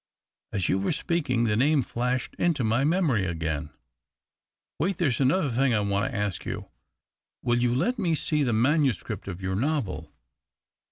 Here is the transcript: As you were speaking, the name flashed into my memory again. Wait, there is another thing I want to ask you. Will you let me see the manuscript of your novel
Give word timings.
As 0.51 0.67
you 0.67 0.79
were 0.79 0.93
speaking, 0.93 1.43
the 1.43 1.55
name 1.55 1.83
flashed 1.83 2.33
into 2.39 2.63
my 2.63 2.83
memory 2.83 3.27
again. 3.27 3.69
Wait, 4.79 4.97
there 4.97 5.09
is 5.09 5.19
another 5.21 5.51
thing 5.51 5.75
I 5.75 5.79
want 5.81 6.09
to 6.11 6.17
ask 6.17 6.43
you. 6.43 6.69
Will 7.43 7.59
you 7.59 7.75
let 7.75 7.99
me 7.99 8.15
see 8.15 8.41
the 8.41 8.51
manuscript 8.51 9.27
of 9.27 9.43
your 9.43 9.55
novel 9.55 10.11